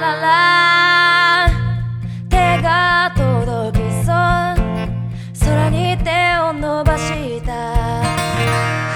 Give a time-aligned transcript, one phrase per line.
[0.00, 1.50] ララ
[2.30, 4.14] 手が届きそう
[5.44, 8.02] 空に手を伸ばした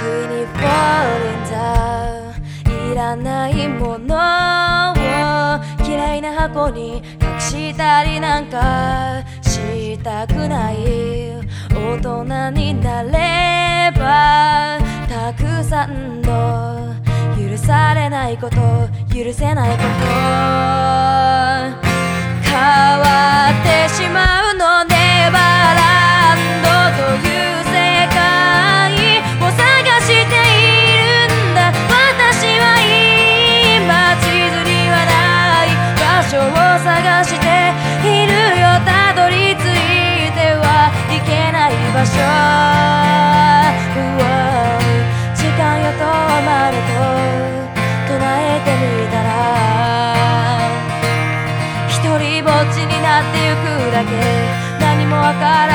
[0.01, 4.95] 不意に Fall in the いらないものを
[5.87, 7.03] 嫌いな箱に隠
[7.39, 10.77] したりなんかしたくない
[11.71, 16.95] 大人になればたくさんの
[17.37, 18.57] 許されないこと
[19.15, 19.83] 許せないこ
[20.79, 20.84] と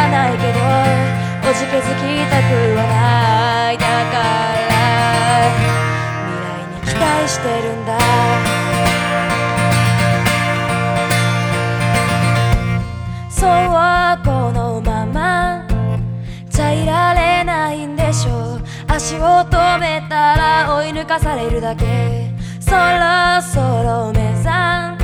[0.10, 0.60] ないけど
[1.50, 3.78] おじけづきたくはない。
[3.78, 4.18] だか
[4.68, 4.72] ら
[6.28, 7.90] 未来に期待してるんだ。
[13.30, 13.50] そう
[14.26, 15.66] このまま
[16.50, 18.56] じゃいられないんでしょ。
[18.56, 22.30] う足を止めたら追い抜かされるだけ。
[22.60, 24.98] そろそろ目覚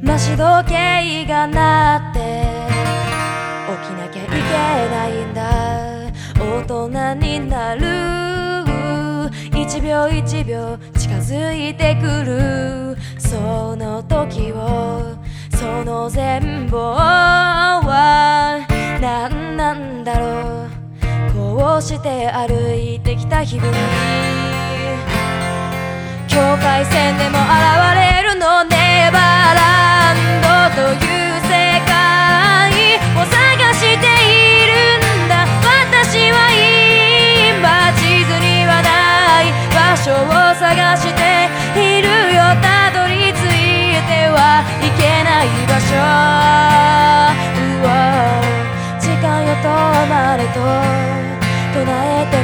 [0.00, 2.47] 待ち時計が鳴って
[4.90, 5.42] ないんだ。
[6.38, 7.86] 大人になる。
[9.54, 12.96] 一秒一秒近づいてくる。
[13.18, 15.16] その時を
[15.54, 18.60] その全貌は
[19.00, 20.68] 何なんだろう。
[21.56, 23.70] こうして歩いてきた日々。
[26.28, 27.48] 境界線でも現
[27.94, 27.97] れ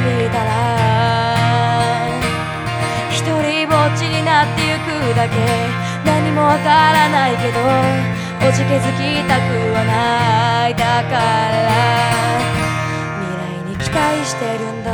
[0.04, 0.52] えてみたら
[3.10, 5.34] 一人ぼっちになってゆくだけ
[6.04, 7.60] 何もわからないけど
[8.46, 9.40] おじけづきたく
[9.72, 11.16] はないだか
[11.50, 11.58] ら
[13.20, 14.92] 未来に期待してるんだ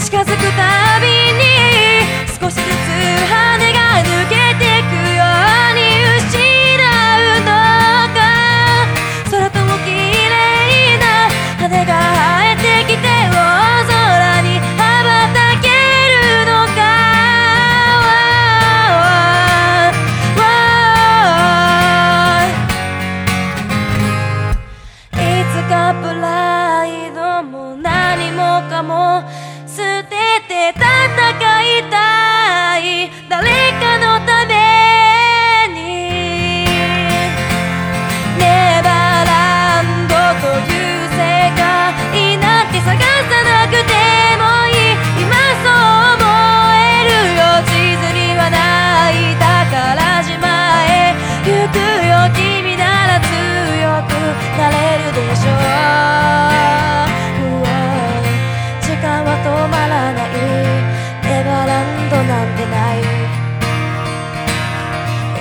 [0.00, 1.06] 近づくたび
[1.36, 1.44] に
[2.40, 3.03] 少しずつ
[28.74, 29.22] かも
[29.68, 30.16] 捨て
[30.48, 33.46] て戦いたい誰
[33.78, 34.52] かのため
[35.72, 36.66] に
[38.36, 41.22] ネバーランドという世
[41.54, 43.94] 界なんて探さなくて
[44.42, 45.30] もいい今
[45.62, 46.26] そう思
[46.74, 48.58] えるよ地図にはな
[49.12, 50.42] い宝島
[50.90, 51.14] へ
[51.46, 51.78] 行く
[52.10, 54.10] よ君なら強く
[54.58, 55.83] なれるでしょう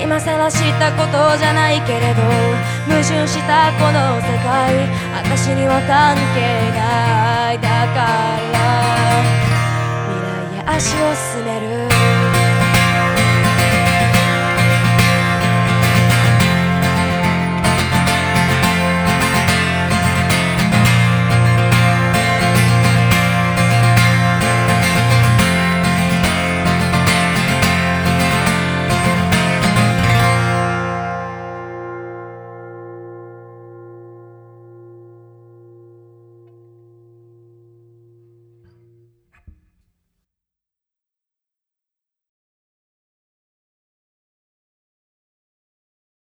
[0.03, 2.22] 今さらしたことじゃないけれど
[2.85, 4.90] 矛盾したこの世界
[5.23, 6.41] 私には関係
[6.76, 7.58] ない。
[7.58, 8.03] だか
[8.52, 8.59] ら
[10.11, 11.16] 未来へ足を